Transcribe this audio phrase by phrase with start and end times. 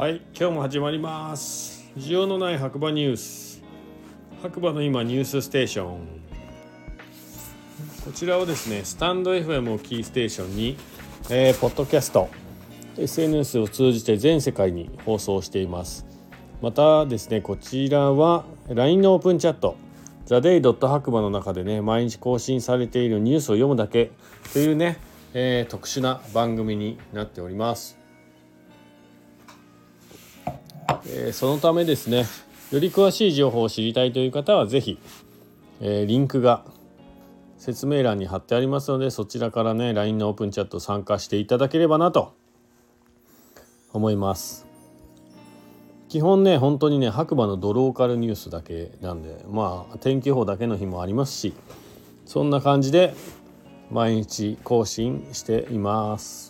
[0.00, 1.84] はい今日も始まります。
[1.94, 3.62] 需要のない白馬ニュース。
[4.40, 5.98] 白馬の今ニュースステーション。
[8.06, 10.78] こちらをですねスタンド FM をキーステーションに、
[11.28, 12.30] えー、ポッドキャスト
[12.96, 16.06] SNS を通じて全世界に放送しています。
[16.62, 19.76] またですねこちらは LINE のオープンチャット
[20.24, 24.12] ザデイドット白馬の中でね毎日更新されているニュースを読むだけ
[24.54, 24.96] というね、
[25.34, 27.99] えー、特殊な番組になっております。
[31.06, 32.26] え、そのためですね
[32.70, 34.98] より詳しい情報を知りたいという方は是非、
[35.80, 36.64] え、リンクが
[37.58, 42.34] 説明欄に貼ってありますのでそちらからね LINE のオープンチャット参加していただければなと
[43.92, 44.66] 思います。
[46.08, 51.54] 基本ね本当にね白馬のドローカルニュースだけなんでまあ天気予報だけの日もありますし
[52.26, 53.14] そんな感じで
[53.90, 56.49] 毎日更新しています。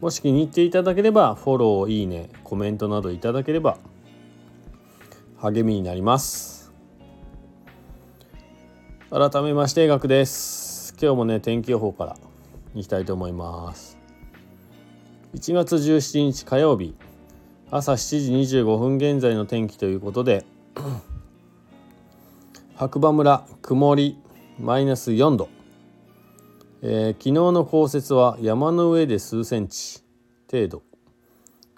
[0.00, 3.78] もし気に入っていただければフォローいいねコメントなどいただければ
[5.38, 6.72] 励みになります。
[9.10, 10.94] 改めまして学です。
[11.00, 12.16] 今日もね天気予報から
[12.74, 13.98] いきたいと思います。
[15.34, 16.94] 1月17日火曜日。
[17.70, 20.46] 朝7時25分現在の天気ということで
[22.76, 24.18] 白馬村曇り
[24.58, 25.57] マイナス4度。
[26.80, 30.02] えー、昨日の降雪は山の上で数センチ
[30.50, 30.82] 程度。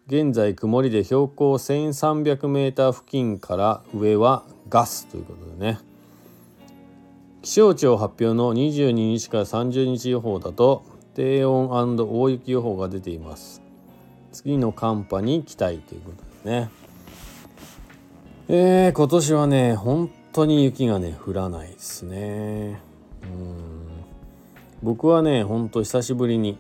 [0.06, 5.78] 現在曇りで標高 1300m 付近から上はガスということでね。
[7.42, 10.84] 気象庁発表の22日から30日予報だと
[11.14, 13.62] 低温大雪予報が出ています。
[14.32, 16.70] 次の寒波に期待ということですね。
[18.48, 22.80] えー、今年はね本当に雪がね降らないですね。
[23.22, 23.89] うん。
[24.82, 26.58] 僕はねほんと久しぶりに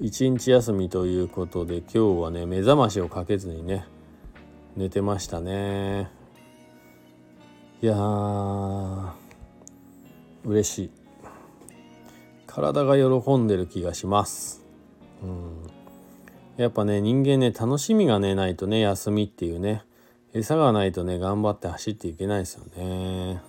[0.00, 3.86] 一日休みということで今日はね目覚ましをかけずにね
[4.76, 6.10] 寝てましたね。
[7.82, 9.10] いやー
[10.44, 10.90] 嬉しい。
[12.46, 14.62] 体が喜んでる気がします。
[15.22, 15.66] うん。
[16.56, 19.82] やっぱね人間ね楽しみがねないとね休みっていうね
[20.34, 23.40] 餌がないとね頑張って走っていけないですよね。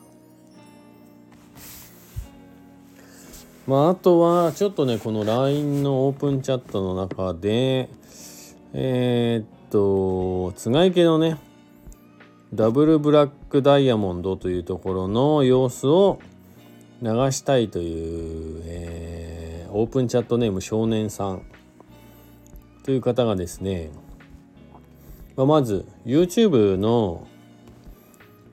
[3.68, 7.90] まあ、あとはちょっとねこの LINE のオープンチャットの中で
[8.74, 11.38] えー、っとつがい系のね
[12.54, 16.20] ダブルブラックダイヤモンドというところの様子を
[17.02, 21.42] 流したいという、えー、オープンチャットネーム少年さん
[22.84, 23.90] という方がですね、
[25.36, 27.28] まあ、まず YouTube の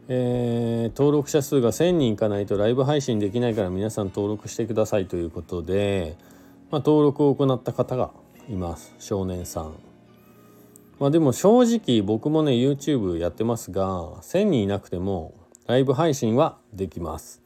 [0.09, 6.17] えー、登録者数が1000人いかないとライブ配信できないから皆さん登録してくださいということで、
[6.71, 8.11] まあ、登録を行った方が
[8.49, 9.73] います少年さん。
[11.01, 15.35] まあ、でも正直僕もね YouTube やってますが1000人いなくても
[15.67, 17.43] ライブ配信はできます。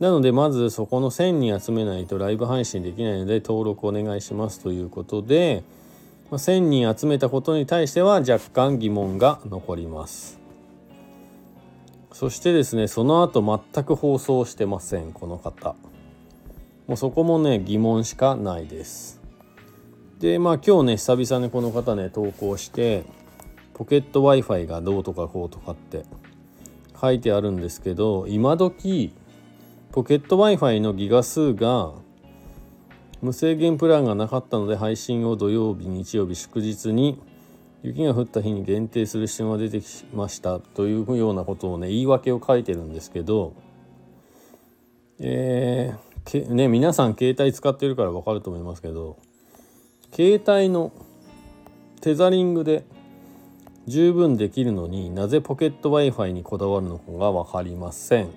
[0.00, 5.62] なのでまずそこの1000人集めないとライブ配信できないので登録お願いしますということで、
[6.30, 10.43] まあ、1000人集めたことに対しては若干疑問が残ります。
[12.14, 13.42] そしてですねその後
[13.74, 15.74] 全く放送してませんこの方。
[16.86, 19.20] もうそこもね疑問しかないです。
[20.20, 23.02] でまあ今日ね久々にこの方ね投稿して
[23.74, 26.04] ポケット w i f i がどうとかこうとかって
[26.98, 29.12] 書いてあるんですけど今時
[29.90, 31.94] ポケット w i f i のギガ数が
[33.22, 37.20] 無制限プランがなかったので配信を土曜日日曜日祝日に
[37.84, 43.52] 雪が降った日に限定する必要が出てきましたというようなことをね言い訳を書いてるんですけど
[45.20, 49.18] えー、ね皆さん携帯使ってるから分かると思いますけど
[50.12, 50.92] 携帯の
[52.00, 52.84] テザリングで
[53.86, 58.30] 十分できるのになぜポケット w i f i にこだわるのかが分かりません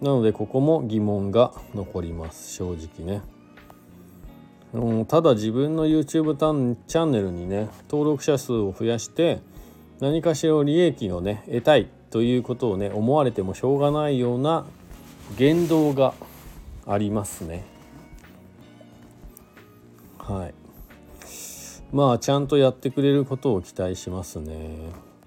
[0.00, 3.22] なのでここも疑問が残ります正直ね。
[4.72, 6.36] うん、ただ自分の YouTube
[6.86, 9.40] チャンネルにね登録者数を増やして
[9.98, 14.66] 何かしら利益をね得たいということをね思われてもしょうがないような
[15.36, 16.14] 言動が
[16.86, 17.64] ありますね。
[20.18, 20.54] はい
[21.92, 24.76] まあちゃんとやってくれることを期待しますね。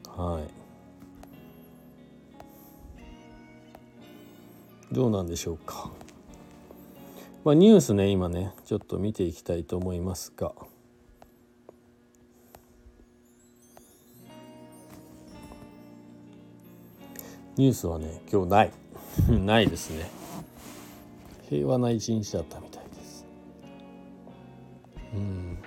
[0.07, 0.63] はい
[4.94, 5.92] どうなんでしょうか。
[7.44, 10.54] まあ、ニュースね今ねちょっと見ていきたいと思いますが。
[17.56, 18.72] ニュースはね今日ない。
[19.30, 20.10] ないですね。
[21.50, 23.25] 平和な一日だったみたいです。
[25.13, 25.57] うん。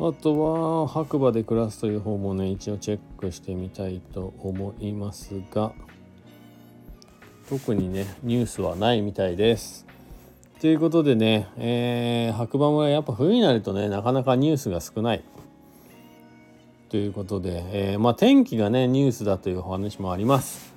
[0.00, 0.38] あと
[0.82, 5.72] は白馬で暮らすという方もね一応チェックしてみたいと思いますが
[7.48, 9.86] 特にねニュースはないみたいです。
[10.60, 15.24] ということでね、えー、白馬村やっぱ冬になるとねなかなかニュースが少ない
[16.90, 20.72] ということで、えー、まあ天気がねニュースだというお話もあります。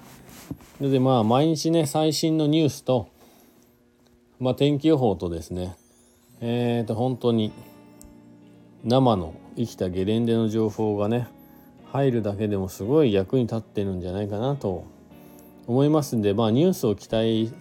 [0.80, 3.08] のでまあ毎日ね最新のニュースと、
[4.40, 5.76] まあ、天気予報とですね
[6.40, 7.52] えーと本当に
[8.84, 11.28] 生の生きたゲレンデの情報がね
[11.92, 14.86] 入るだけでもすごい役に立ってるんじゃないかなと
[15.68, 17.54] 思いますんでまあニュースを期待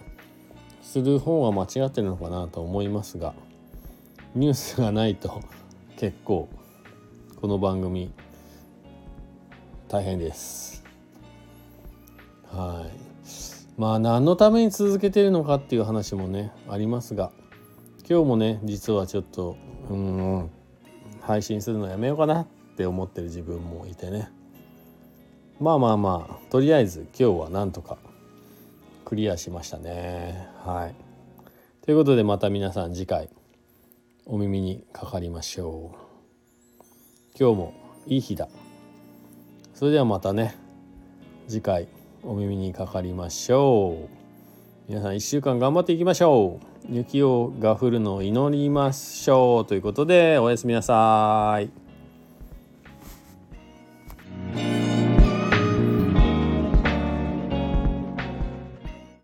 [0.81, 3.33] する方は間違ってるのかなと思いますが
[4.33, 5.41] ニュースがないと
[5.97, 6.47] 結構
[7.39, 8.11] この番組
[9.89, 10.83] 大変です。
[12.49, 13.11] はい。
[13.77, 17.31] まあ何のために続けてるのかっていう話もねありますが
[18.07, 19.57] 今日もね実はちょっと
[19.89, 20.49] うん
[21.21, 24.29] 配信するのやめようかなって思ってる自分もいてね。
[25.59, 27.97] まあまあまあとりあえず今日はなんとか
[29.05, 30.47] クリアしましたね。
[30.65, 30.95] はい。
[31.83, 33.29] ということでまた皆さん次回
[34.25, 36.11] お耳にかかりましょう。
[37.39, 37.73] 今日も
[38.07, 38.47] いい日だ。
[39.73, 40.55] それではまたね。
[41.47, 41.87] 次回
[42.23, 44.09] お耳にかかりましょう。
[44.87, 46.70] 皆さん1週間頑張っていきましょう。
[46.89, 51.90] 雪をが降るのを祈りましょうということでおやすみなさい。